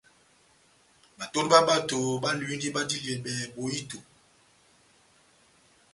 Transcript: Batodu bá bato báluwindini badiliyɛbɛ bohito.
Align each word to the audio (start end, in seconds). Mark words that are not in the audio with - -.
Batodu 1.17 1.47
bá 1.51 1.59
bato 1.69 1.97
báluwindini 2.23 2.73
badiliyɛbɛ 2.75 3.33
bohito. 3.53 3.97